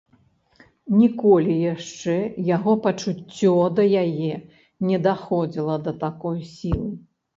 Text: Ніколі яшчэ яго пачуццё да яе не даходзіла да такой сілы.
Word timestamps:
Ніколі 1.01 1.57
яшчэ 1.73 2.15
яго 2.55 2.73
пачуццё 2.87 3.53
да 3.81 3.87
яе 4.07 4.33
не 4.93 4.97
даходзіла 5.09 5.75
да 5.89 5.95
такой 6.07 6.37
сілы. 6.57 6.91